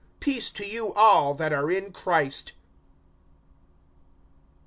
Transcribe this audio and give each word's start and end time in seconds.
Peace 0.19 0.49
to 0.49 0.65
you 0.65 0.91
all, 0.93 1.35
that 1.35 1.53
are 1.53 1.69
in 1.69 1.93
Christ. 1.93 2.53